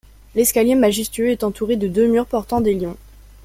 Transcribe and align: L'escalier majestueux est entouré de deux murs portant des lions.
L'escalier 0.33 0.73
majestueux 0.73 1.29
est 1.29 1.43
entouré 1.43 1.75
de 1.75 1.87
deux 1.87 2.07
murs 2.07 2.25
portant 2.25 2.59
des 2.59 2.73
lions. 2.73 2.97